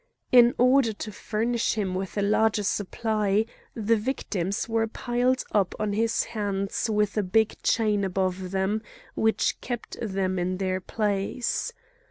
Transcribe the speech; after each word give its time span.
In 0.31 0.55
order 0.57 0.93
to 0.93 1.11
furnish 1.11 1.73
him 1.73 1.93
with 1.93 2.17
a 2.17 2.23
larger 2.23 2.63
supply, 2.63 3.45
the 3.75 3.95
victims 3.95 4.67
were 4.67 4.87
piled 4.87 5.43
up 5.51 5.75
on 5.79 5.93
his 5.93 6.23
hands 6.23 6.89
with 6.89 7.17
a 7.17 7.21
big 7.21 7.61
chain 7.61 8.03
above 8.03 8.49
them 8.49 8.81
which 9.13 9.61
kept 9.61 9.97
them 10.01 10.39
in 10.39 10.57
their 10.57 10.79
place. 10.81 11.71